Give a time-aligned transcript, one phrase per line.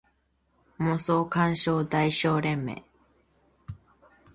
[0.77, 2.75] 妄想感傷代償連盟